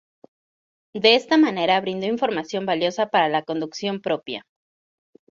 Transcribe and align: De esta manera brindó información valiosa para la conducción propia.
De 0.95 1.13
esta 1.13 1.37
manera 1.37 1.79
brindó 1.79 2.07
información 2.07 2.65
valiosa 2.65 3.09
para 3.11 3.29
la 3.29 3.43
conducción 3.43 4.01
propia. 4.01 4.47